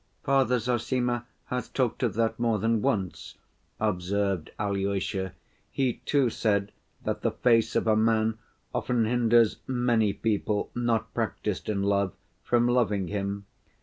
[0.23, 3.35] "Father Zossima has talked of that more than once,"
[3.79, 5.33] observed Alyosha;
[5.69, 6.71] "he, too, said
[7.03, 8.39] that the face of a man
[8.73, 13.45] often hinders many people not practiced in love, from loving him.